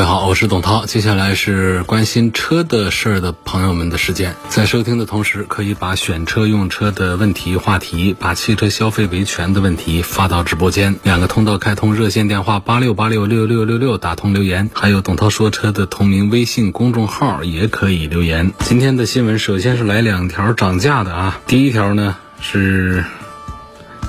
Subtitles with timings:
[0.00, 0.86] 各位好，我是董涛。
[0.86, 10.96] 接下来是关心车的事儿的朋友们的时间，在收听的同时，可以把选车用车的问题话题，把汽车消费维权的问题发到直播间。
[11.02, 18.54] 两个通道开通，热线电话八六八六六六六六打通留言，还有董涛说车的同名微信公众号也可以留言。
[18.60, 23.04] 今天的新闻首先是来两条涨价的啊，第一条呢是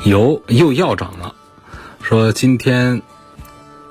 [0.06, 1.36] 油又要涨了，
[2.02, 3.02] 说今天。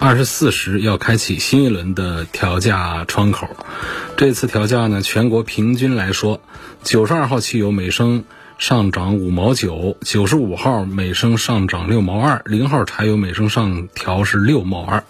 [0.03, 3.47] 二十四时要开启新一轮的调价窗口，
[4.17, 6.41] 这次调价呢，全国平均来说，
[6.83, 8.25] 九十二号汽油每升
[8.57, 15.05] 上涨五毛九，九十五号每升上涨六毛二，零号柴油每升上调是六毛二。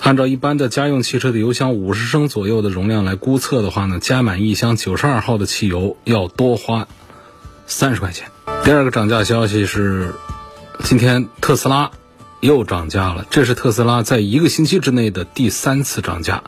[0.00, 6.86] 按照一般的家用汽车的油箱五十升左右的容量来估测的话呢，加满一箱九十二号的汽油要多花
[7.66, 8.30] 三十块钱。
[8.62, 10.14] 第二个涨价消息是，
[10.84, 11.90] 今天特斯拉。
[12.40, 16.44] 又涨价了，这是特斯拉在一个星期之内的第三次涨价。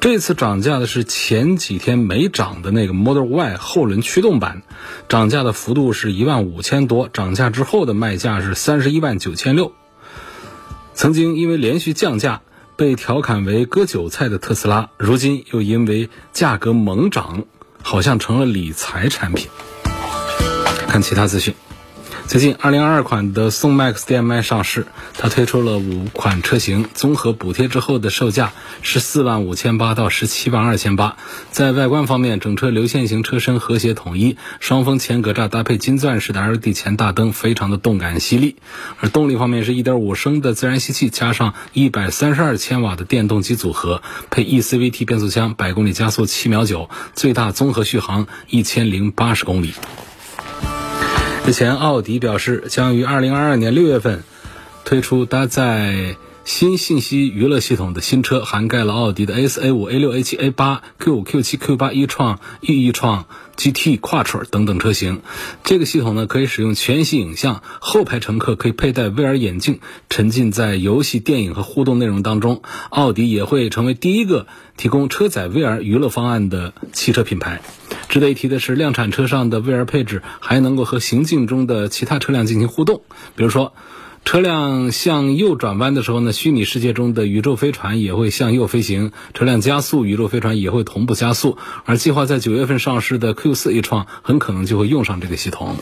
[0.00, 4.62] 这次涨价的是前几天没涨的那个 Model Y 后轮驱动版，
[5.08, 9.72] 涨价的幅度是一万五千多，涨价之后的卖价是三十一万九千六。
[10.94, 12.42] 曾经因为连续降价
[12.76, 17.44] 被调侃为割韭菜的特斯拉，如今又因为价格猛涨，
[17.82, 19.48] 好像成了理财产品。
[20.86, 21.54] 看其他资讯。
[22.26, 24.86] 最近，2022款的宋 MAX DM-i 上市，
[25.18, 31.16] 它推出了五款车型，综合补贴之后的售价是四万五千八到十七万二千八。
[31.50, 38.56] 在外观方面，整车流线型车身和谐统一，双风前格栅搭配金钻式的 LED 前大灯，非常的动感犀利。
[38.98, 49.74] 而动力方面是一点五升的自然吸气，加上一百三十二千瓦的电动机组合，配 eCVT 变速箱，百公里加速七秒九，最大综合续航一千零八十公里。
[51.44, 54.24] 之前，奥迪表示将于二零二二年六月份
[54.86, 63.24] 推出搭载新信息娱乐系统的新车，涵盖了奥迪的 A 四、A 五、A 六、A 七、A 八、Q 五、Q 七、Q 八、e 创、E 创、
[63.56, 65.22] GT、Quattro 等等车型。
[65.64, 72.60] 这个系统呢，可以使用全息影像，后排乘客可以佩戴 VR 眼镜，沉浸在游戏、电影和互动内容当中。
[72.90, 77.62] 奥迪也会成为第一个提供车载 VR 娱乐方案的汽车品牌。
[78.10, 83.00] 值得一提的是，量产车上的 VR 配置还能够和行进中的其他车辆进行互动。
[83.34, 83.72] 比如说，
[84.24, 91.58] 车辆向右转弯的时候呢，虚拟世界中的宇宙飞船也会向右飞行；车辆加速，宇宙飞船也会同步加速。
[91.84, 95.76] 而计划在九月份上市的 Q4 A 创很可能就会用上这个系统。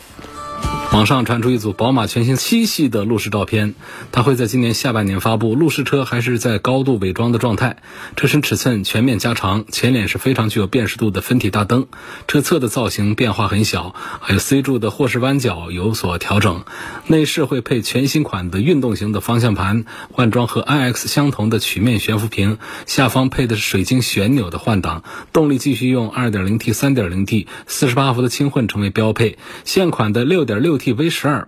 [0.92, 3.74] 网上传出一组宝马全新七系的路试照片，
[4.12, 5.54] 它会在今年下半年发布。
[5.54, 7.78] 路试车还是在高度伪装的状态，
[8.14, 11.86] 车身尺寸全面加长，前脸是非常具有辨识度的分体大灯，
[12.28, 16.62] 车侧的造型变化很小，还有 C 柱的后视弯角有所调整。
[17.06, 25.02] 内饰会配全新款的运动型的方向盘，换装和 iX 相同的曲面悬浮屏，下方配的是水晶旋钮的换挡。
[25.32, 30.81] 动力继续用 2.0T、3.0T、48伏的轻混成为标配，现款的 6.6T。
[30.82, 31.46] T V 十二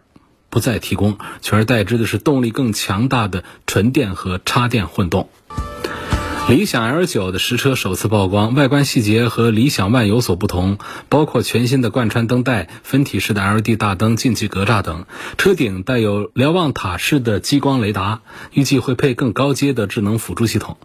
[0.49, 5.29] 不再提供，取而代之的是动力更强大的纯电和插电混动。
[6.49, 10.79] 理想 L 九的实车首次曝光，外观细节和理想 ONE 有所不同，
[11.09, 15.05] 包括全新的贯穿灯带、分体式的 LED 大灯、进气格栅等。
[15.37, 18.21] 车顶带有瞭望塔式的激光雷达，
[18.53, 20.77] 预计会配更高阶的智能辅助系统。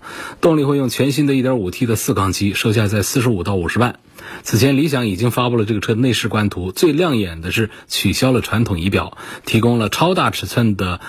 [0.42, 4.00] 动力会用全新的一点五 T 的四缸机，售价在四十五到五十万。
[4.44, 11.00] 此前，理想已经发布了这个车内饰官图，最亮眼的是取消了传统仪表，提供了超大尺寸的。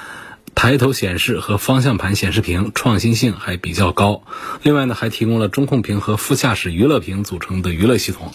[0.60, 4.24] 抬头显示和方向盘显示屏创新性还比较高，
[4.62, 8.30] 另外呢还提供了中控屏和副驾驶娱乐屏组成的娱乐系统。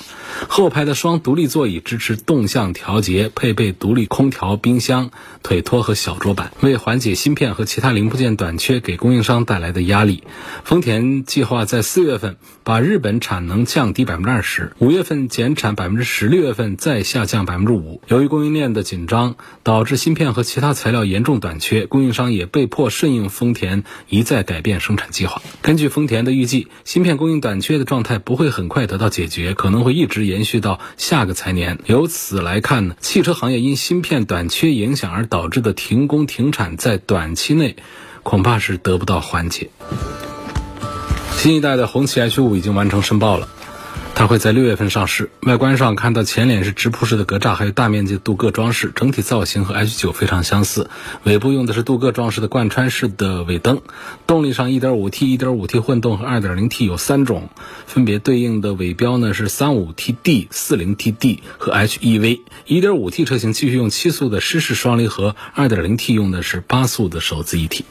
[0.49, 5.11] 后排的双独立座椅支持动向调节，配备独立空调、冰箱、
[5.43, 10.23] 腿托和小桌板，为缓解芯片和其他零部件短缺给供应商带来的压力。
[10.63, 18.01] 丰田计划在四月份把日本产能降低百分之二十，五月份减产百分之十，六月份再下降百分之五。
[18.07, 22.14] 由于供应链的紧张，导致芯片和其他材料严重短缺，供应。
[22.15, 25.43] 商也被迫顺应丰田一再改变生产计划。
[25.61, 31.77] 根据丰田的预计，芯片供应短缺的状态不会很快得到解决，可能会一直延续到下个财年。
[31.85, 37.75] 由此来看呢，汽车行业因芯片短缺影响而导致的停工停产，在短期内
[38.23, 39.69] 恐怕是得不到缓解。
[41.37, 43.49] 新一代的红旗 H 五已经完成申报了。
[44.17, 45.29] 它会在六月份上市。
[45.41, 50.89] 外观上看到前脸是直瀑式的格栅，还有大面积镀铬装饰，整体造型和 H 九非常相似。
[51.23, 53.81] 尾部用的是镀铬装饰的贯穿式的尾灯。
[54.25, 57.49] 动力上，1.5T、1.5T 混动和 2.0T 有三种，
[57.85, 62.39] 分别对应的尾标呢是 35TD、40TD 和 HEV。
[62.67, 67.83] 1.5T 车型继续用七速的湿式双离合，2.0T 用的是八速的手自一体。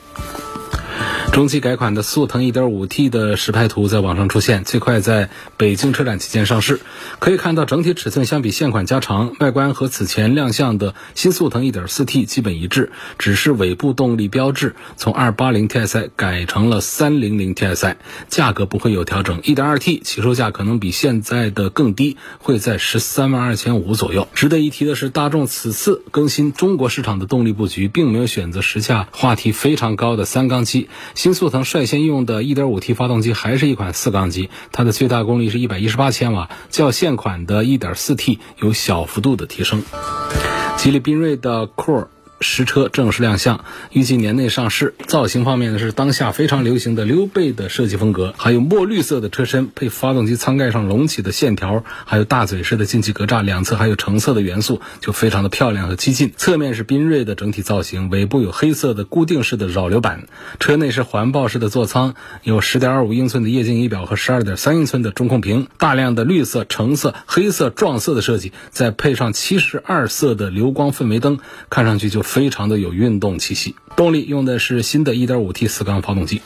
[1.33, 6.81] 中期改款的速腾 1.5T 的实拍图在网上出现，最快在北京车展期间上市。
[7.19, 17.97] 可以看到，整体尺寸相比现款加长，外观和此前亮相的新速腾 1.4T 基本一致，只是尾部动力标志从 280TSI 改成了 300TSI，
[18.29, 19.41] 价格不会有调整。
[19.41, 24.29] 1.2T 起售价可能比现在的更低，会在13万二千五左右。
[24.35, 30.84] 值得一提的是，大众此次更新中国市场的动力布局，并没有选择时下话题非常高的三缸机。
[31.15, 39.83] 新速腾率先用的 1.5T 发动机还是一款四缸机，它的最大功率是一百一十八千瓦，较现款的 1.4T 有小幅度的提升。
[40.77, 42.14] 吉利缤瑞的 Core。
[42.45, 44.95] 实车正式亮相，预计年内上市。
[45.07, 56.33] 造型方面呢，是当下非常流行的溜背的设计风格，还有墨绿色的车身配发动机舱盖上隆起的线条，还有大嘴式的进气格栅，两侧还有橙色的元素，就非常的漂亮和激进。
[56.37, 60.27] 侧面是缤瑞的整体造型，尾部有黑色的固定式的扰流板，
[60.61, 71.39] 车内是环抱式的座舱，有10.25英寸的液晶仪表和12.3英寸的中控屏，大量的绿色、橙色、黑色撞色的设计，再配上72色的流光氛围灯，
[71.71, 72.23] 看上去就。
[72.35, 76.43] 非常的有运动气息，动力用的是新的 1.5T 四缸发动机。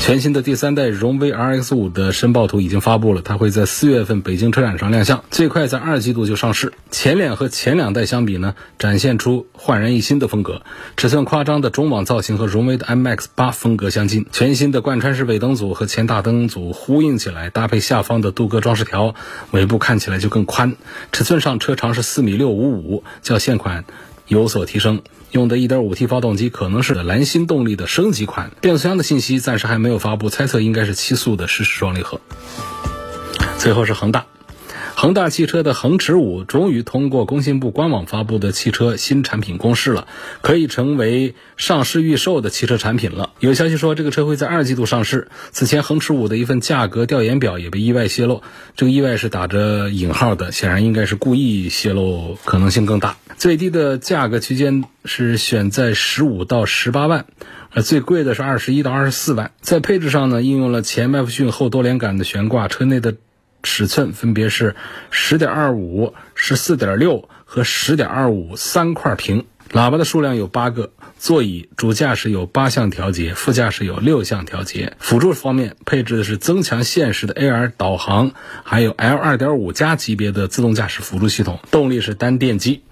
[0.00, 6.72] 全新的第三代荣威 RX5 的申报图已经发布了，它会在四月份北京车展上亮相，最快在二季度就上市。
[6.90, 10.62] 前脸和前两代相比呢，展现出焕然一新的风格，
[10.96, 14.24] 尺寸夸张的中网造型和荣威的 MX-8 风格相近。
[14.32, 19.14] 全新的贯穿式尾灯组和前大灯组呼应起来，搭配下方的镀铬装饰条，
[19.50, 20.76] 尾部看起来就更宽。
[21.12, 23.84] 尺寸上，车长是四米六五五，较现款。
[24.30, 28.52] 有所提升，用的 1.5T 发动机可能是蓝星动力的升级款。
[28.60, 32.20] 变速箱的信息暂时还没有发布，猜测应该是七速的湿式双离合。
[33.58, 34.24] 最后是恒大。
[35.00, 40.06] 恒大汽车的恒驰五终于通过工信部官网发布的汽车新产品公示了，
[40.42, 43.30] 可以成为上市预售的汽车产品了。
[43.38, 45.28] 有消息说，这个车会在二季度上市。
[45.52, 48.42] 此前，恒驰五的一份价格调研表也被意外泄露，
[48.76, 53.16] 这个意外是打着引号的，显然应该是故意泄露，可能性更大。
[53.38, 57.24] 最低的价格区间是选在十五到十八万，
[57.72, 59.52] 呃，最贵的是二十一到二十四万。
[59.62, 63.14] 在配置上呢，应用了前麦弗逊后多连杆的悬挂，车内的。
[63.62, 64.74] 尺寸分别是
[65.10, 74.94] 十点二五、十四点六和十点二五三块屏，喇叭的数量有八个，座椅主驾驶有八项调节，副驾驶有六项调节。
[74.98, 78.32] 辅助方面配置的是增强现实的 AR 导航，
[78.64, 82.82] 还有 L 二点五加级别的自动驾驶辅助系统，动力是单电机。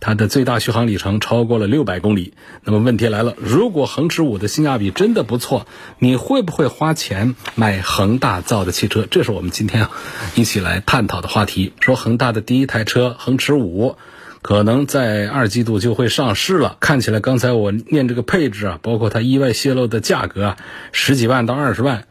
[0.00, 2.34] 它的最大续航里程超过了六百公里。
[2.64, 5.66] 那么问题来了，如果恒驰五的性价比真的不错，
[5.98, 9.06] 你会不会花钱买恒大造的汽车？
[9.10, 9.88] 这是我们今天
[10.34, 11.72] 一起来探讨的话题。
[11.80, 13.96] 说恒大的第一台车恒驰五，
[14.40, 16.76] 可能在二季度就会上市了。
[16.78, 20.56] 看起来刚才我念这个配置啊，包括它意外泄露的价格啊，
[20.92, 22.06] 十几万到二十万，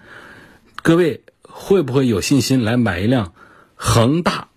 [0.81, 3.31] 各位会不会有信心来买一辆
[3.75, 4.49] 恒大？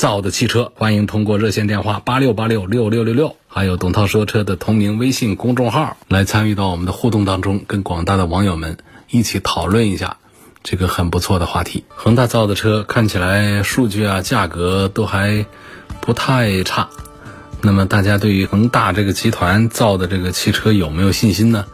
[0.00, 8.78] 造的汽车，欢迎通过热线电话八六八六六六六六，还有董涛说车的同名微信公众号来参与到我们的互动当中，跟广大的网友们
[9.10, 10.16] 一起讨论一下
[10.62, 11.84] 这个很不错的话题。
[11.94, 15.44] 恒大造的车看起来数据啊、价格都还
[16.00, 16.88] 不太差，
[17.60, 21.66] 那么大家对于恒大这个集团造的这个汽车有没有信心呢？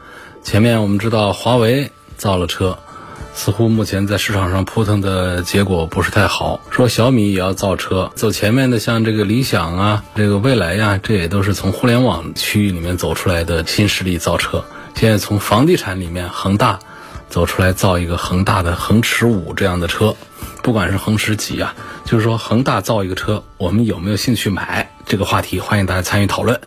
[0.42, 2.76] 前面我们知道华为造了车。
[3.36, 6.58] 似乎目前在市场上扑腾的结果不是太好。
[6.70, 14.64] 说小米也要造车，走前面的像这个理想啊，这个蔚来呀，这也都是从互联网区域里面走出来的新势力造车。
[14.94, 16.78] 现在从房地产里面，恒大
[17.28, 20.16] 走出来造一个恒大的恒驰五这样的车，
[20.62, 21.74] 不管是恒驰几啊，
[22.06, 24.90] 就是说恒大造一个车，我们有没有兴趣买？
[25.04, 26.58] 这个话题欢迎大家参与讨论。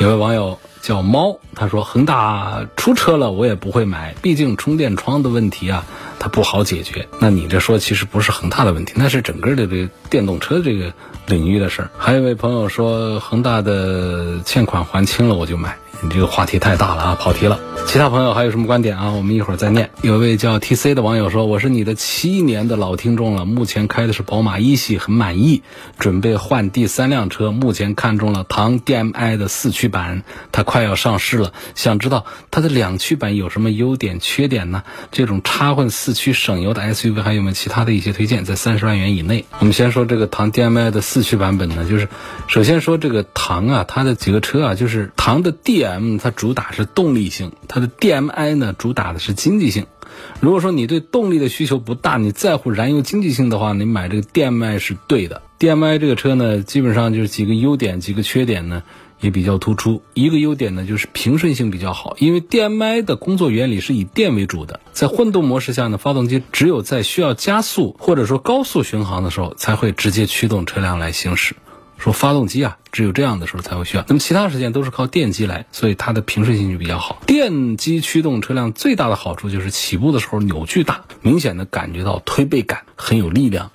[0.00, 0.58] 有位网友。
[0.86, 5.84] 叫猫，他说恒大出车了，我也不会买，毕竟充电桩的问题啊，
[6.18, 7.08] 它不好解决。
[7.20, 10.92] 那你这说其实不是恒大的问题，那是整个的这个电动车这个
[11.26, 11.90] 领域的事儿。
[11.98, 17.60] 还有一位朋友说恒大的欠款还清了我就买，你这个话题太大了啊，跑题了。
[17.86, 19.12] 其他朋友还有什么观点啊？
[19.12, 19.90] 我们一会儿再念。
[20.02, 25.62] 有一位叫 T C 的网友说：“我是你的七年的老听众了，目前开的是宝马一系，很满意，
[25.96, 27.52] 准备换第三辆车。
[27.52, 34.82] 目前看中了唐 D M I 的四驱版，它快要上市了，想知道它的两驱版有什么优点、缺点呢？
[35.12, 38.44] 这种插混四四驱省油的 S U V 还有没有其他的一些推荐？
[38.44, 39.44] 在三十万元以内。
[39.58, 42.08] 我们先说这个唐 D M I 的四驱版本呢，就是
[42.46, 49.86] 首先说这个唐啊，它的几个车啊，就是唐的 D M，它主打是动力性。”它的 DMI 呢，主打的是经济性。
[50.38, 55.42] 如果说你对动力的需求不大，你在乎燃油经济性的话，你买这个 DMI 是对的。
[55.58, 58.84] DMI 这个车呢，基本上就是几个优点，几个缺点呢
[59.20, 60.02] 也比较突出。
[60.14, 71.54] 一个优点呢，就是平顺性比较好，因为 DMI 的工作原理是以电为主的，在混动模式下呢，发动机只有在需要加速或者说高速巡航的时候，才会直接驱动车辆来行驶。
[71.98, 77.22] 说发动机啊，只有这样的时候才会需要，那么其他时间都是靠电机来，所以它的平顺性就比较好。
[77.26, 83.70] 电机驱动车辆最大的好处就是起步的时候扭矩大，明显的感觉到推背感很有力量，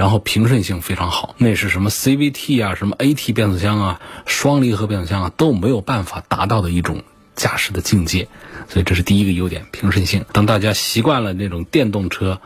[0.00, 1.34] 然后平顺性非常好。
[1.36, 7.02] 那是什么 CVT 啊，什么 AT 变速箱啊，双离合变速箱啊都没有办法达到的一种
[7.36, 8.26] 驾驶的境界，
[8.66, 10.24] 所以这是第一个优点，平顺性。
[10.32, 12.40] 当大家习惯了那种电动车。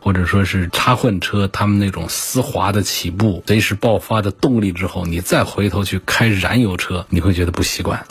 [0.00, 8.06] 或者说是插混车，他们那种丝滑的起步、随时爆发的动力之后，你再回头去开燃油车，你会觉得不习惯。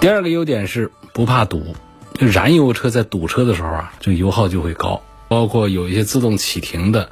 [0.00, 1.76] 第二个优点是不怕堵，
[2.18, 5.00] 燃油车在堵车的时候啊，这油耗就会高。
[5.28, 7.10] 包括有一些自动启停的，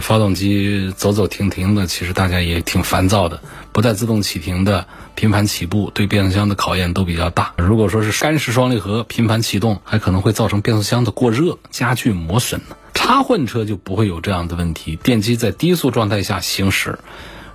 [0.00, 3.40] 发动机走走停停的，其实大家也挺烦躁的。
[3.72, 7.54] 不带自动启停的，频繁起步对变速箱的考验都比较大。
[7.58, 12.76] 如果说是干式双离合频繁启动，还可能会造成变速箱的过热，加剧磨损呢。
[12.94, 16.98] 插混车就不会有这样的问题，电机在低速状态下行驶，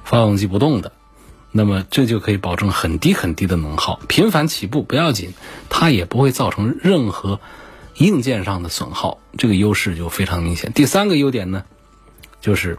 [0.03, 0.91] 发动机不动的，
[1.51, 5.33] 那么这就可以保证很低很低的能耗，频繁起步不要紧，
[5.69, 7.39] 它也不会造成任何
[7.95, 10.71] 硬件上的损耗，这个优势就非常明显。
[10.73, 11.63] 第三个优点呢，
[12.41, 12.77] 就是。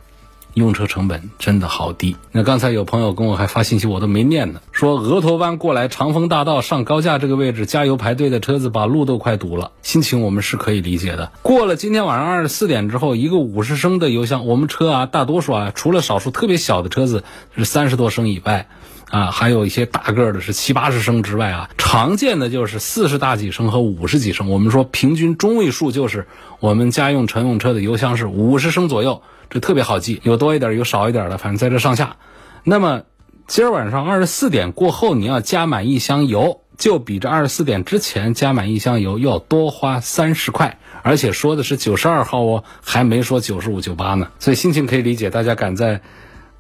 [0.55, 2.17] 用车成本真的好低。
[2.33, 4.61] 那刚才有朋友跟我还发信息，我都没念呢。
[4.73, 11.31] 说额头湾过来长风大道上高架这个位置加油排队的车子把路都快堵了，心情我们是可以理解的。
[11.43, 17.23] 过了今天晚上二十四点之后，一个五十升的油箱，我们车啊，大多数啊，除了少数特别小的车子
[17.57, 18.67] 是三十多升以外，
[19.11, 24.49] 啊，还有一些大个的是七八十升之外啊，常见的就是四十大几升和五十几升。
[24.49, 26.27] 我们说平均中位数就是
[26.61, 29.23] 我们家用乘用车的油箱是五十升左右。
[29.51, 32.17] 这特别好记，有多一点，有少一点的，反正在这上下。
[32.63, 33.03] 那么
[33.49, 44.29] 今儿晚上二十四点过后，你要加满一箱油，就比这二十四点之前加满一箱油要多花三十块，而且说的是九十二号哦，还没说九十五、九八呢。
[44.39, 46.01] 所以心情可以理解，大家赶在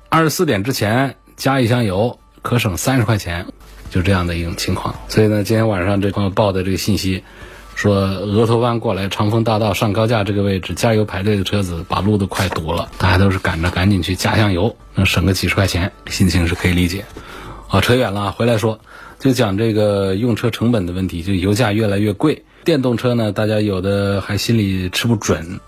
[0.08, 3.46] 二十四点之前加一箱油，可省三十块钱，
[3.90, 4.94] 就这样的一种情况。
[5.08, 7.22] 所以呢，今天晚上这朋友报的这个信息。
[7.76, 17.06] 说额头湾过来长丰大道上高架这个位置加油排队的车子把路都快堵了，大家都是赶着赶紧去加箱油，能省个几十块钱，心情是可以理解。
[17.68, 18.80] 啊，扯远了，回来说，
[19.18, 25.58] 就讲这个用车成本的问题，就油价越来越贵，电动车呢，大家有的还心里吃不准。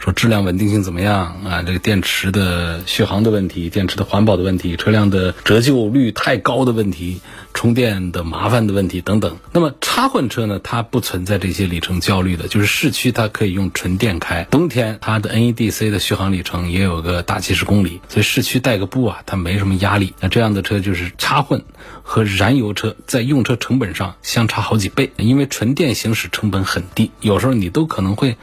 [0.00, 1.62] 说质量稳定性怎么样啊？
[1.62, 7.20] 这个电池的续航的问题，电池的环保的问题，车辆的折旧率太高的问题，
[7.52, 9.36] 充电的麻烦的问题等等。
[9.52, 10.58] 那么插混车呢？
[10.58, 20.14] 它不存在这些里程焦虑的，就是市区它可以用纯电开，冬天它的 NEDC 的续航里程也有个大几十公里，所以市区带个步啊，它没什么压力。
[20.20, 21.62] 那这样的车就是插混
[22.02, 28.38] 和燃油车在用车成本上相差好几倍，因为纯电行驶成本很低，有时候你都可能会。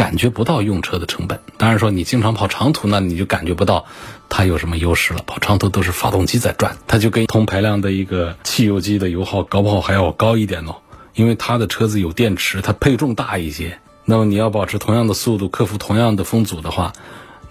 [0.00, 3.84] 感觉不到用车的成本，当然说你经常跑长途，那你就感觉不到
[4.30, 5.22] 它有什么优势了。
[5.26, 10.76] 跑长途都是发动机在转，它就跟同排量的一个汽油机的油耗搞不好还要高一点哦，
[11.12, 13.78] 因为它的车子有电池，它配重大一些。
[14.06, 16.94] 那么你要保持同样的速度，克服同样的风阻的话，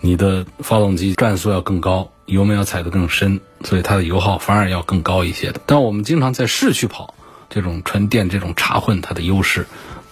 [0.01, 5.62] 你的发动机转速要更高，油门要踩得更深，所以它的油耗反而要更高一些的。
[5.68, 7.13] 但我们经常在市区跑，
[7.48, 9.68] 这种纯电这种插混，它的优势。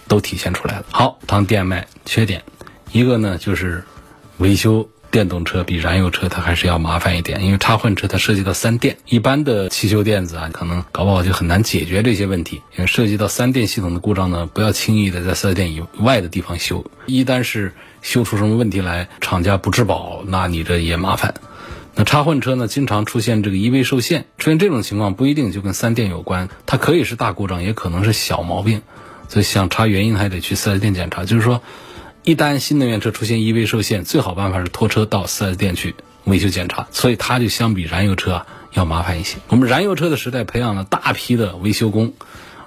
[0.08, 0.86] 都体现出来了。
[0.90, 2.42] 好，当电卖缺点，
[2.90, 3.84] 一个呢就是
[4.38, 12.56] 维修电动车比燃油车它还是要麻烦一点，因为插混车它涉及到三电，一般的汽修电子啊，可能搞不好就很难解决这些问题。
[12.76, 17.72] 因为涉及到三电系统的故障呢，不要轻易的在四 S 店以外的地方修，一旦是
[18.02, 21.34] 修出什么问题来，厂家不质保，那你这也麻烦。
[21.96, 28.82] 那插混车呢，经常出现这个 EV 受限，出现这种情况不一定就跟三电有关，它可以是大故障，也可能是小毛病。
[29.28, 31.24] 所以想查原因还得去四 S 店检查。
[31.24, 31.62] 就是说，
[32.24, 35.94] 一旦新能源车出现 EV 受限，最好办法是拖车到四 S 店去
[36.24, 36.88] 维修检查。
[36.90, 39.36] 所以它就相比燃油车啊要麻烦一些。
[39.48, 42.14] 我们燃油车的时代培养了大批的维修工，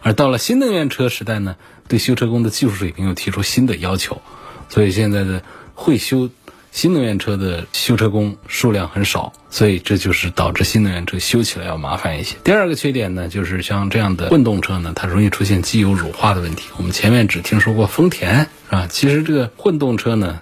[0.02, 1.56] 而到了新能源车时代呢，
[1.88, 4.22] 对修车工的技术水平又提出新的要求，
[4.70, 5.44] 所以现在的
[5.76, 6.30] 会修。
[6.72, 12.38] 新能源车的修车工数量很少，所以这就是导致新能源车修起来要麻烦一些。
[12.44, 16.70] 第二个缺点呢，就是像这样的混动车呢，它容易出现机油乳化的问题。
[16.78, 18.88] 我们前面只听说过丰田，是吧？
[18.90, 20.42] 其实这个混动车呢，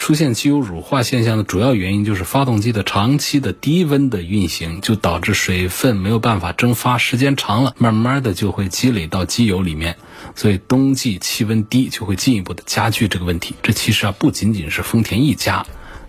[0.00, 9.98] 出现机油乳化现象的主要原因就是发动机的长期的低温的运行，就导致水分没有办法蒸发，时间长了，慢慢的就会积累到机油里面。
[10.34, 13.54] 所以冬季气温低就会进一步的加剧这个问题。
[13.62, 15.66] 这其实啊不仅仅是丰田一家，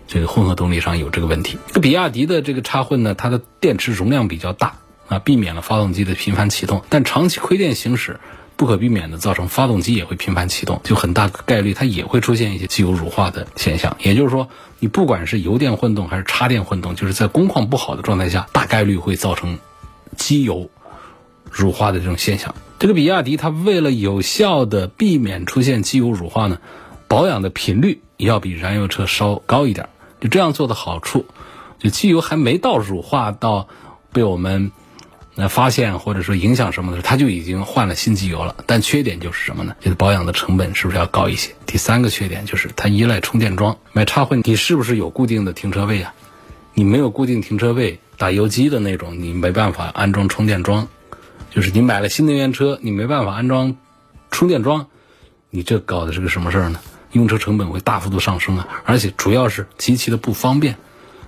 [0.08, 1.58] 这个混合动力上有这个问题。
[1.74, 6.82] 这比亚迪的这个插混呢，它的电池容量比较大啊，避免了发动机的频繁启动。
[6.88, 8.20] 但长期亏电行驶，
[8.62, 13.96] 不可避免的造成发动机也会频繁启动，就很大概率它也会出现一些机油乳化的现象。
[14.00, 19.58] 也就是说，你不管是油电混动还是插电混动，就是在工况不好的状态下，大概率会造成
[20.16, 20.70] 机油
[21.50, 22.54] 乳化的这种现象。
[22.78, 26.58] 这个比亚迪，它为了有效的避免出现机油乳化呢，
[27.08, 29.88] 保养的频率也要比燃油车稍高一点。
[30.20, 31.26] 就这样做的好处，
[31.80, 33.66] 就机油还没到乳化到
[34.12, 34.70] 被我们
[35.34, 38.54] 那发现或者说影响什么的时候，它就已经换了新机油了。
[38.66, 39.74] 但缺点就是什么呢？
[39.80, 41.54] 就是保养的成本是不是要高一些？
[41.66, 43.78] 第三个缺点就是它依赖充电桩。
[43.92, 46.12] 买插混，你是不是有固定的停车位啊？
[46.74, 50.88] 你没有固定停车位，打游击的那种，你没办法安装充电桩。
[51.50, 53.76] 就是你买了新能源车，你没办法安装
[54.30, 54.86] 充电桩，
[55.50, 56.80] 你这搞的是个什么事儿呢？
[57.12, 60.76] 用车成本会大幅度上升啊，而且主要是极其的不方便。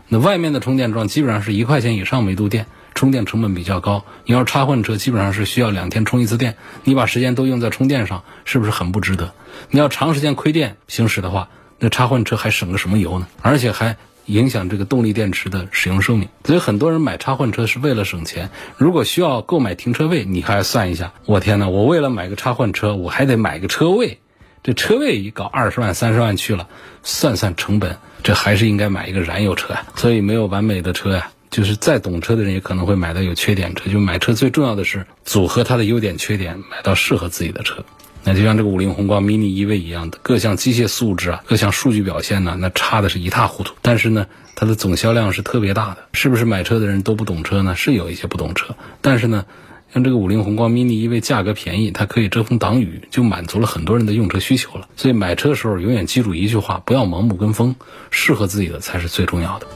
[0.09, 4.05] 那外面的充电桩基本上是一块钱以上每度电，充电成本比较高。
[4.25, 9.33] 你要插混车，基本上是需要两天充一次电，你把时间都用在充电上，是不是很不值得？
[9.71, 11.49] 你要长时间亏电行驶的话，
[11.79, 13.27] 那插混车还省个什么油呢？
[13.43, 13.97] 而且还。
[14.27, 18.49] 影响这个动力电池的使用寿命，所以很多人买插混车是为了省钱。
[18.79, 21.13] 如果需要购买停车位，你还要算一下。
[21.27, 24.21] 我天哪，我为了买个插混车，我还得买个车位，
[24.63, 26.69] 这车位一搞二十万、三十万去了，
[27.03, 29.85] 算算成本，这还是应该买一个燃油车啊。
[29.95, 33.89] 所以没有完美的车呀，就是再懂车的人也可能会买到有缺点车。
[33.89, 37.85] 就买车最重要的是组合它的优点缺点，买到适合自己的车。
[38.25, 43.73] 那就像这个五菱宏光 mini EV 一样的，各项机械素质啊，各项数据表现呢，那差的是一塌糊涂。
[43.83, 45.99] 但是呢，它的总销量是特别大的。
[46.13, 47.77] 是不是买车的人都不懂车呢？
[47.77, 48.75] 是有一些不懂车。
[49.01, 49.45] 但是呢，
[49.93, 54.89] 像这个五菱宏光 mini EV 价格便宜，它可以遮风挡雨，就满足了很多人的用车需求了。
[54.97, 57.77] 所以买车的时候永远记住一句话：不要盲目跟风，
[58.11, 59.67] 适合自己的才是最重要的。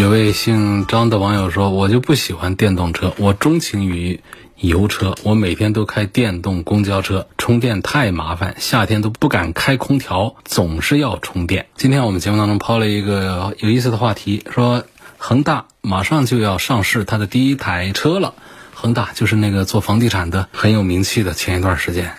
[0.00, 4.20] 有位姓张的网友说：“我就不喜欢电动车，我钟情于。”
[4.56, 11.66] 油车，我每天都开电动公交车，充电太麻烦，夏天都不敢开空调，总是要充电。
[11.74, 14.84] 今天我们节目当中抛了一个有意思的话题，说
[15.18, 18.32] 恒大马上就要上市它的第一台车了。
[18.72, 22.12] 恒大就是那个做房地产的很有名气的，前一段时间。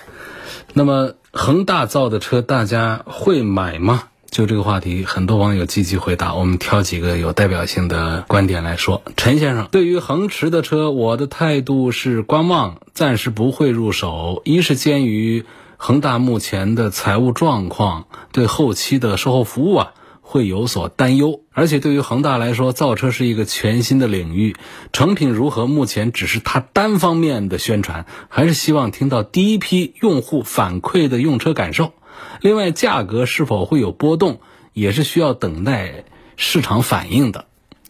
[0.73, 4.03] 那么恒大造的车，大家会买吗？
[4.35, 6.35] 就这个话题，很多网友积极回答。
[6.35, 9.01] 我们挑几个有代表性的观点来说。
[9.15, 14.41] 陈先生，对于恒驰的车，我的态度是观望，暂时不会入手。
[14.43, 15.45] 一是鉴于
[15.77, 21.39] 恒大目前的财务状况，对后期的售后服务啊会有所担忧。
[21.53, 24.57] 而且对于恒大来说，造车是一个全新的领域，
[24.91, 31.93] 成品如何，目前只是他单方面的宣传，还是希望听到第一批用户反馈的用车感受。
[32.41, 34.39] 另外，价格是否会有波动，
[34.73, 36.03] 也是需要等待
[36.37, 37.45] 市场反应的。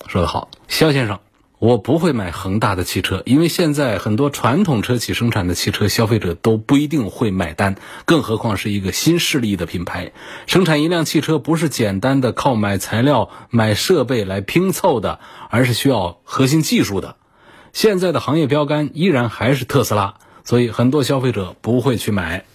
[0.08, 1.20] 说得好，肖先生，
[1.58, 10.12] 我不会买恒大的汽车，因为现在很多传统车企生产的汽车，消费者都不一定会买单，更何况是一个新势力的品牌。
[10.46, 17.16] 生产一辆汽车不是简单的靠买材料、买设备来拼凑的，而是需要核心技术的。
[17.74, 22.46] 现在的行业标杆依然还是特斯拉，所以很多消费者不会去买。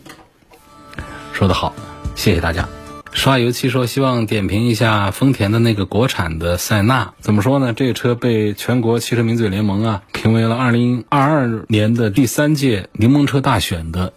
[1.41, 1.75] 说得好，
[2.17, 2.69] 谢谢大家。
[3.13, 7.73] 刷油漆说希望点评一下丰田的那个国产的塞纳，怎么说呢？
[7.73, 14.13] 这个车被全国汽车名嘴联盟啊评为了二零二二年的第三届柠檬车大选的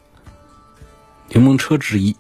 [1.30, 2.14] 柠檬车之一。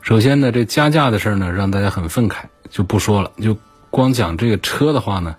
[0.00, 3.30] 首先呢，这加价的事儿呢让大家很愤慨，就不说了。
[3.38, 3.58] 就
[3.90, 5.36] 光讲这个车的话呢，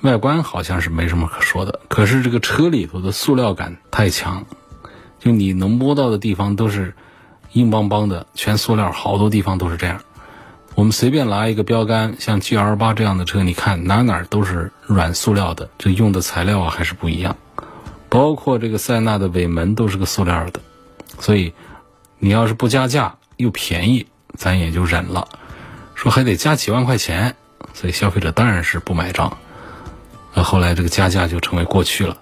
[0.00, 4.46] 外观好像是没什么可说的，可是这个车里头的塑料感太强，
[5.18, 6.94] 就你能摸到的地方都是。
[7.54, 10.00] 硬邦邦的，全塑料，好多地方都是这样。
[10.74, 17.36] 我们随便拿一个标杆，像 G L 八这样的车，你看哪哪都是软塑料的，这用的材料啊还是不一样。
[18.08, 20.60] 包括这个塞纳的尾门都是个塑料的，
[21.20, 21.52] 所以
[22.18, 25.28] 你要是不加价又便宜，咱也就忍了。
[25.94, 27.36] 说还得加几万块钱，
[27.72, 29.38] 所以消费者当然是不买账。
[30.32, 32.16] 那后来这个加价就成为过去了，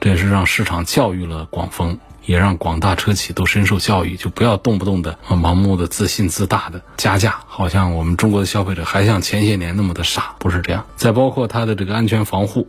[0.00, 10.84] 这也是让市场教育了广丰，也让广大车企都深受教育，就不要动不动的盲目的自信自大的加价，好像我们中国的消费者还像前些年那么的傻，不是这样。
[10.96, 12.68] 再包括它的这个安全防护，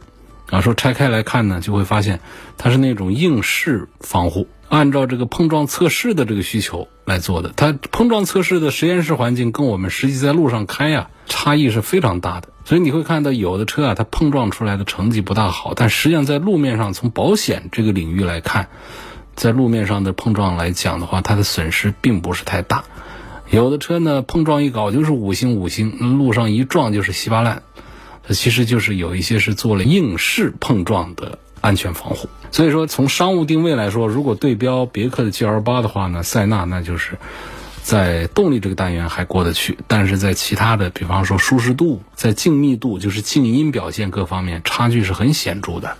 [0.49, 2.21] 啊，说拆开来看呢，就会发现
[2.57, 4.47] 它是那种硬式防护。
[4.69, 12.49] 按照这个碰撞测试的这个需求来做的，它碰撞测试的实验室环境跟我们实际在路上开呀，差异是非常大的。
[12.65, 18.67] 所以你会看到有的车啊，它碰撞出来的成绩不大好，但实际上在路面上从保险这个领域来看，
[19.37, 22.83] 在路面上的碰撞来讲的话，它的损失并不是太大。
[23.49, 27.63] 有的车呢，碰撞一搞就是五星五星，路上一撞就是稀巴烂，
[28.27, 31.39] 它其实就是有一些是做了硬式碰撞的。
[31.59, 37.17] 安全防护，所以说从商务定位来说，如果对标别克的 GL 八的话呢，塞纳那就是
[37.81, 45.97] 在动力这个单元还过得去，但是在其他的，比方说舒适度、在静谧度，就是静音表现各方面差距是很显著的。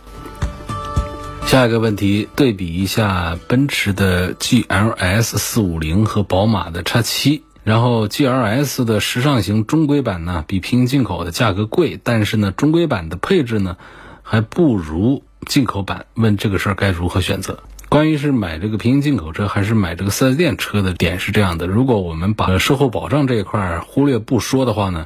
[1.47, 13.77] 下一个问题，对比一下奔驰的 GLS 四五零和宝马的 X 七，然后 GLS 的时尚型中规版呢比平行进口的价格贵，但是呢中规版的配置呢
[14.23, 15.23] 还不如。
[15.45, 17.59] 进口版问这个事儿该如何选择？
[17.87, 25.05] 关于是买这个平行进口车还是买这个四 S 店车的点是这样的：如果我们把售后保障这一块忽略不说的话呢，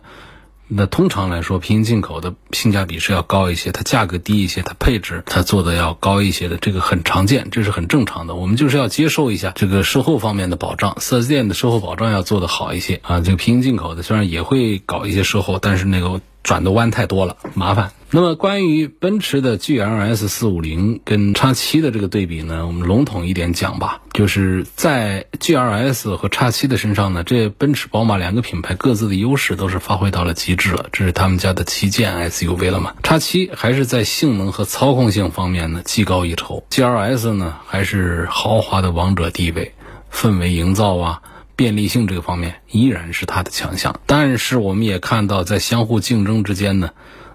[0.73, 8.35] 那通常来说平行进口的性价比是要高一些，它价格低一些，它配置它做的要高一些的，这个很常见，这是很正常的。
[8.35, 13.19] 我们就是要接受一下这个售后方面的保障，四 S 店的售后保障要做得好一些啊。
[13.19, 17.91] 这个平行进口的虽然也会搞一些售后，但是那个转的弯太多了，麻烦。
[18.13, 32.95] 那么关于奔驰的 GLS 四五零跟叉七的这个对比呢，我们笼统一点讲吧，就是在 GLS 和叉七的身上呢，这奔驰、宝马两个品牌各自的优势都是发挥到了极致了，这是他们家的旗舰 SUV 了嘛。
[33.01, 39.73] 叉七还是在性能和操控性方面呢技高一筹，GLS 呢还是豪华的王者地位，
[40.11, 41.21] 氛围营造啊、
[41.61, 43.99] 便利性这个方面依然是它的强项。
[44.07, 46.89] 但是我们也看到，在相互竞争之间呢。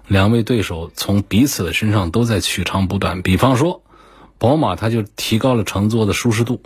[0.05, 3.83] 两位对手从彼此的身上都在取长补短，比方说，
[4.37, 6.61] 宝马它就提高了乘坐的舒适度，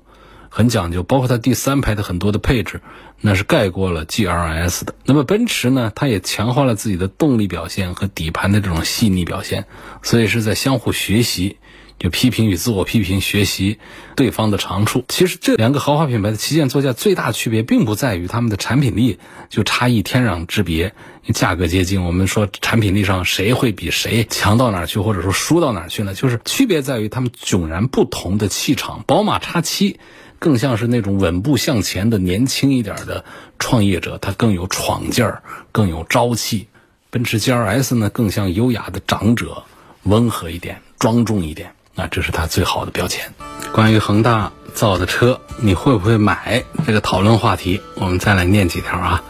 [0.50, 2.82] 很讲究，包括它第三排的很多的配置，
[3.20, 4.96] 那是盖过了 GLS 的。
[5.06, 9.66] 那么奔驰呢，它也强化了自己的动力表现和底盘的这种细腻表现，
[10.02, 11.58] 所以是在相互学习。
[12.02, 13.78] 就批评与自我批评，学习
[14.16, 15.06] 对方的长处。
[15.08, 20.96] 其实这两个豪华品牌的旗舰座驾最大区别，并不在于他们的产品力就差异天壤之别，
[21.32, 22.04] 价格接近。
[22.04, 26.16] 我们说产品力上谁会比谁强到哪儿去，或者说输到哪儿去呢？
[26.16, 29.04] 就是区别在于他们迥然不同的气场。
[29.06, 29.98] 宝马 X7
[30.40, 33.26] 更像是那种稳步向前的年轻一点的
[33.60, 36.68] 创业者，他更有闯劲儿，更有朝气。
[37.12, 39.66] 奔驰 GLS 呢，更像优雅的长者，
[40.02, 41.76] 温和一点，庄重一点。
[41.96, 43.34] 那这是它最好的标签。
[43.74, 46.64] 关于恒大造的车，你会不会买？
[46.86, 49.24] 这个讨论话题，我们再来念几条啊。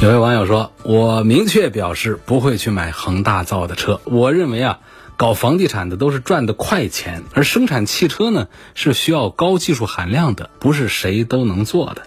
[0.00, 4.00] 有位网友说：“我明确表示不会去买恒大造的车。
[4.04, 4.80] 我认为啊，
[5.16, 12.02] 搞房地产的都是赚的快钱，而生产汽车呢是需要高技术含量的，不是谁都能做的。”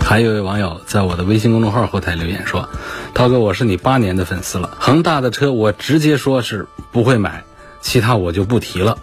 [0.00, 2.68] 还有一位网友在我的微信公众号后台留言说
[3.14, 7.44] ：“涛哥，我是你八年的粉丝了，恒大的车我直接说是不会买。”
[7.80, 8.98] 其他我就不提了，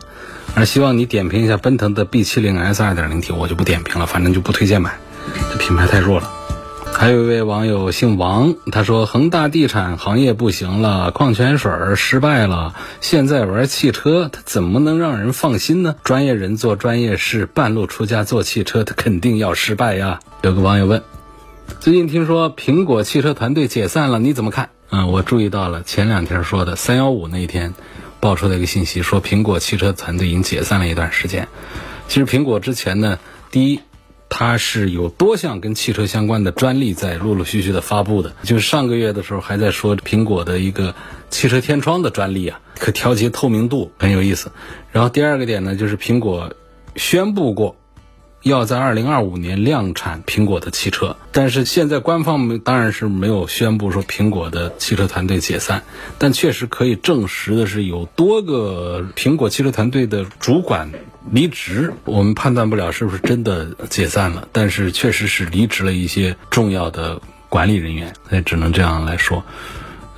[0.53, 4.97] 而希望你点评一下奔腾的 B 七零 S 二点零 T，我就不点评了，反正就不推荐买，
[5.51, 6.31] 这品牌太弱了。
[6.93, 15.95] 还有一位网友姓王，他说恒大地产行业不行了，矿泉水失败了，现在玩汽车，他怎么能让人放心呢？
[16.05, 20.21] 专业人做专业事，半路出家做汽车，他肯定要失败呀。
[20.41, 21.03] 有个网友问，
[21.81, 24.69] 最近听说苹果汽车团队解散了，你怎么看？
[24.89, 27.73] 嗯，我注意到了前两天说的三幺五那一天。
[28.19, 31.47] 爆出的一个信息说，苹果汽车团队已经解散了一段时间。
[32.07, 33.19] 其实苹果之前呢，
[33.51, 33.79] 第一，
[34.29, 38.33] 它是有多项跟汽车相关的专利在陆陆续续的发布的。
[38.43, 40.95] 就是上个月的时候还在说苹果的一个
[41.29, 44.51] 汽车天窗的专利啊，可调节透明度，很有意思。
[44.91, 46.53] 然后第二个点呢，就是苹果
[46.95, 47.75] 宣布过。
[48.45, 55.81] 要在二零二五年量产苹果的汽车，但是现在官方当然是没有宣布说苹果的汽车团队解散，
[56.19, 60.91] 但确实可以证实的是有多个苹果汽车团队的主管
[61.31, 69.43] 离职，我们判断不了是不是真的解散了，但是确实是离职了一些重要的管理人员，那只能这样来说。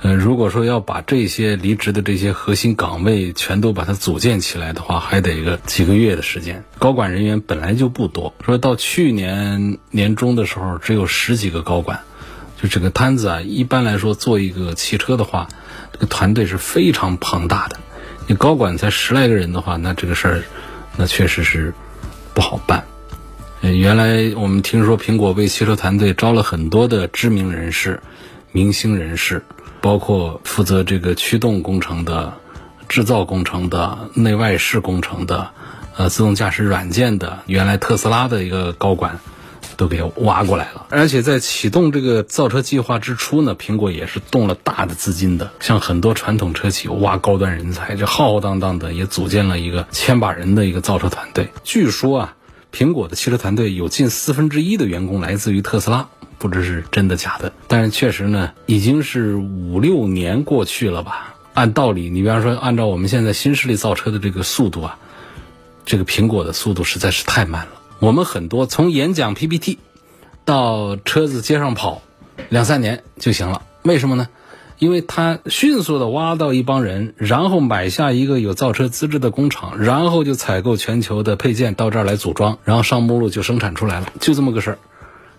[0.00, 6.64] 呃，如果说要把这些离职的这些核心岗位全都把它组建起来的话，还得个几个月的时间。
[6.78, 12.00] 高管人员本来就不多，说到去年年中的时候只有十几个高管，
[12.62, 15.48] 就这个摊子啊，一般来说做一个汽车的话，
[15.92, 17.80] 这个团队是非常庞大的。
[18.28, 20.42] 你高管才十来个人的话，那这个事儿，
[20.96, 21.74] 那确实是
[22.34, 22.84] 不好办。
[23.62, 28.00] 呃，原来我们听说苹果为汽车团队招了很多的知名人士、
[28.52, 29.42] 明星人士，
[29.80, 32.34] 包括负责这个驱动工程的、
[32.88, 35.50] 制造工程的、内外饰工程的、
[35.96, 39.18] 呃自动驾驶软件的，原来特斯拉的一个高管。
[39.76, 45.52] 都给挖过来了，而且在启动这个造车计划之初呢，苹果也是动了大的资金的。
[45.60, 51.52] 像很多传统车企挖高端人才，这浩浩荡荡的也组建了一个千把人的一个造车团队。
[51.62, 52.34] 据说啊，
[52.72, 57.52] 苹果的汽车团队有近四分之一的员工来自于特斯拉，不知是真的假的。
[57.66, 61.34] 但是确实呢，已经是五六年过去了吧？
[61.54, 64.98] 按道理，你比方说按照我们现在新势力造车的这个速度啊，
[65.84, 67.72] 这个苹果的速度实在是太慢了。
[67.98, 69.78] 我们很多从演讲 PPT
[70.44, 72.02] 到车子街上跑，
[72.48, 73.62] 两三年就行了。
[73.82, 74.28] 为什么呢？
[74.78, 84.78] 因为他迅速的挖到一帮人，然后买下一个有造车资质的工厂，然后就采购全球的配件到这儿来组装，然后上目录就生产出来了，就这么个事儿。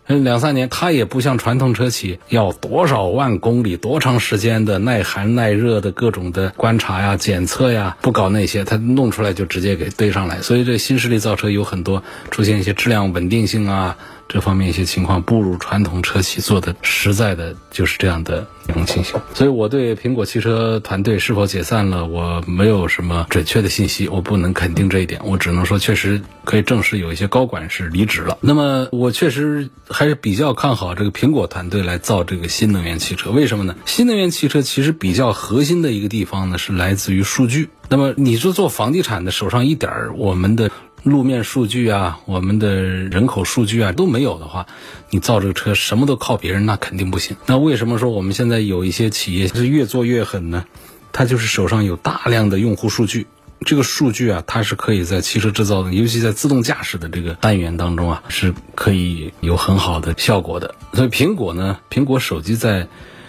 [0.08, 10.42] 两三年，他也不像传统车企要多少万公里、多长时间的耐寒耐热的各种的观察呀、检测呀，不搞那些，他弄出来就直接给堆上来。
[10.42, 13.98] 所以这新势力造车有很多出现一些质量稳定性啊。
[14.28, 19.20] 这方面一些情况不如传统车企做的实在的，就是这样的这种情形。
[19.34, 25.20] 所以我对苹果汽车团队是否解散了，我没有什么准确的信息，我不能肯定这一点。
[25.26, 28.38] 我只能说，确实可以证实有一些高管是离职了。
[28.42, 33.32] 那么，我确实还是比较看好这个苹果团队来造这个新能源汽车。
[33.32, 33.76] 为什么呢？
[33.86, 37.70] 新能源汽车其实比较核心的一个地方呢，是来自于数据。
[37.90, 40.70] 那么，你说做房地产的，手上一点儿我们的。
[41.04, 44.68] 路面数据啊，我们的人口数据啊都没有的话，
[45.10, 47.38] 你造这个车什么都靠别人，那肯定不行。
[47.46, 50.66] 那为什么说我们现在有一些企业是越做越狠呢？
[51.12, 53.28] 它就是手上有大量的用户数据，
[53.66, 60.76] 这个数据啊，它是可以在汽车制造的，尤其在自动驾驶的这个单元当中啊，是可以有很好的效果的。
[60.94, 62.88] 所以苹果呢，苹果手机在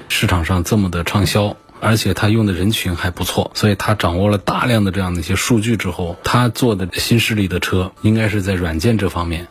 [0.08, 1.56] 市场上这么的畅销。
[1.80, 9.48] 而且他用的人群还不错，所以他掌握了大量的这样的一些数据之后，他做的新势力的车应该是在软件这方面，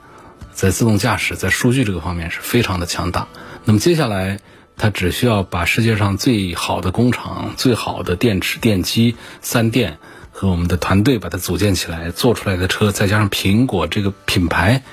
[0.52, 3.28] 在自动驾驶、在数据这个方面是非常的强大。
[3.66, 4.40] 那么接下来，
[4.78, 9.98] 他只需要把世界上最好的工厂、最好的电池、电机、三电
[10.32, 14.84] 和我们的团队把它组建起来，做出来的车，再加上苹果这个品牌，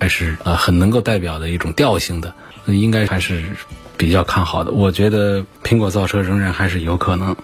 [0.00, 2.34] 还是呃很能够代表的一种调性的，
[2.66, 3.44] 应该还是。
[3.96, 7.36] 比较看好的，我觉得苹果造车仍然还是有可能。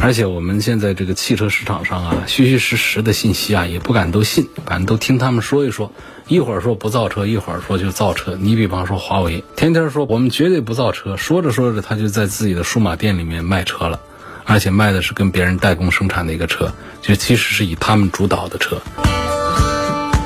[0.00, 5.92] 而且我们现在这个汽车市场上啊，虚虚实实的信息啊，也不敢都信，反正都听他们说一说。
[6.28, 8.36] 一会儿说不造车，一会儿说就造车。
[8.38, 13.98] 你比方说华为，天天说我们绝对不造车，说着说着他就在自己的数码店里面卖车了，
[14.44, 18.80] 而且卖的是跟别人代工生产的一个车，就其实是以他们主导的车。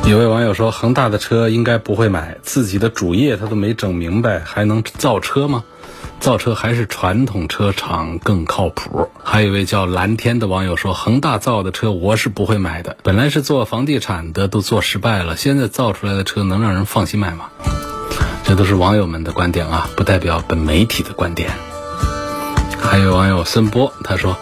[0.05, 5.65] 有位网友说：“恒大的车应该不会买，自己的主业他都没整明白，还能造车吗？
[6.21, 17.49] 造车还是传统车厂更靠谱。”还有一位叫蓝天的网友说：“恒大造的车我是不会买的，本来是做房地产的，都做失败了，现在造出来的车能让人放心买吗？”
[18.45, 21.51] 这都是网友们的观点啊，不代表本媒体的观点。
[22.79, 24.37] 还有网友孙波他说：“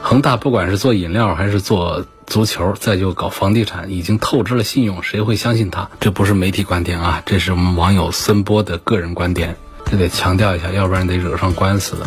[0.00, 5.90] 恒大不管是做饮料还是做……”足球，再就搞房地产，已经透支了信用，谁会相信他？
[5.98, 12.06] 这不是媒体观点啊，这是我们网友孙波的个人观点，这得强调一下，要不然得惹上官司的。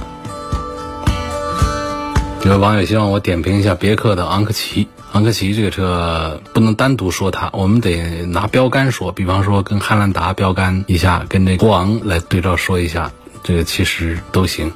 [2.46, 13.12] 有网友希望我点评一下别克的昂科旗，昂科旗这个车不能单独说它，我们得拿标杆说，比方说跟汉兰达标杆一下，跟这国昂来对照说一下，
[13.44, 14.72] 这个其实都行。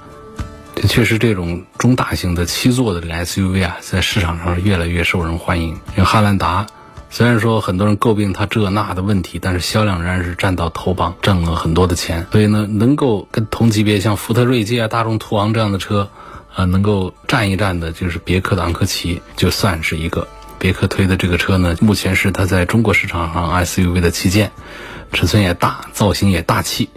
[0.86, 5.80] 确实，这种中大型的七座的 SUV 啊，在市场上越来越受人欢迎。
[5.96, 6.68] 像汉兰达，
[7.10, 12.28] 虽然说很多人诟病它这那的问题，但是销量仍然是占到头榜，挣了很多的钱。
[12.32, 16.10] 所以呢，能够跟同级别像福特锐界啊、大众途昂这样的车，
[16.54, 20.28] 啊，能够站一站的，就是别克的昂科旗，就算是一个。
[20.60, 24.52] 别克推的这个车呢，目前是它在中国市场上 SUV 的旗舰，
[25.14, 26.90] 尺寸也大，造型也大气，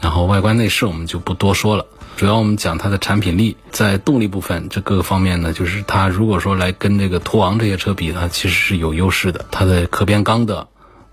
[0.00, 1.86] 然后外观内饰我们就不多说了。
[2.16, 9.46] 主要我们讲它的产品力，在动力部分这各个方面呢，就是它如果说来跟这个途昂这些车比，它其实是有优势的。
[9.50, 10.68] 它的可变缸的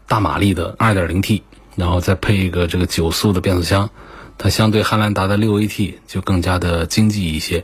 [0.05, 1.43] 大马力的 2.0T，
[1.75, 3.89] 然后再配一个这个九速的变速箱，
[4.38, 7.63] 它相对汉兰达的 6AT 就更加的经济一些。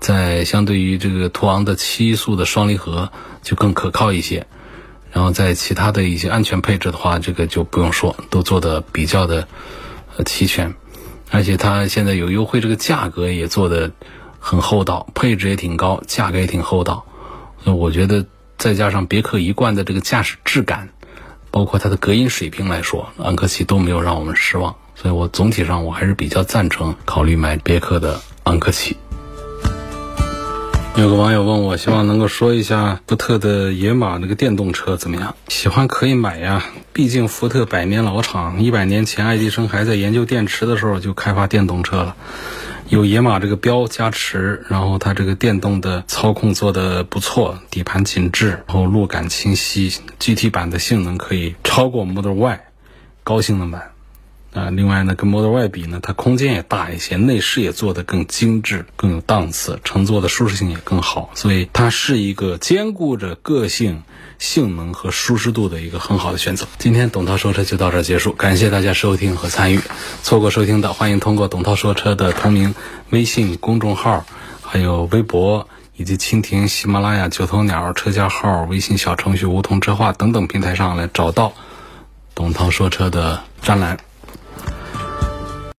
[0.00, 3.12] 在相对于这个途昂的七速的双离合
[3.42, 4.46] 就更可靠一些。
[5.12, 9.48] 然后在其他的一些安全配置的话，这个就不用说，都做的比较的
[10.16, 10.74] 呃齐全。
[11.30, 13.90] 而且它现在有优惠，这个价格也做的
[14.38, 17.04] 很厚道，配置也挺高，价格也挺厚道。
[17.62, 18.24] 所以我觉得
[18.56, 20.88] 再加上别克一贯的这个驾驶质感，
[21.50, 24.74] 包括它的隔音水平来说，昂科旗都没有让我们失望。
[24.94, 28.96] 所以我总体上我还是比较赞成考虑买别克的昂科旗。
[30.98, 35.36] 有个网友问我，希望能够说一下福特的野马那个电动车怎么样？
[35.46, 42.16] 喜欢可以买呀，毕竟福特百年老厂，一百年前爱迪生还在研究电池的时候就开发电动车了，
[42.88, 52.60] 有野马这个标加持，然后它这个电动的操控做的不错，底盘紧致，然后路感清晰，GT 版的性能可以超过 Model Y
[53.22, 53.92] 高性能版。
[54.58, 64.02] 啊，另外呢，跟 Model Y 比呢，它空间也大一些，内饰也做得更精致、更有档次，乘坐的舒适性也更好，所以它是一个兼顾着个性、
[64.40, 66.66] 性能和舒适度的一个很好的选择。
[66.76, 69.80] 今天董涛说车就到这儿结束，感谢大家收听和参与。
[70.24, 72.74] 错过收听的，欢迎通过董涛说车的同名
[73.10, 74.26] 微信公众号、
[74.60, 81.52] 还有微博以及蜻蜓、喜马拉雅、九头鸟车架号、微信小程序梧桐车话等等平台上来找到
[82.34, 83.98] 董涛说车的专栏。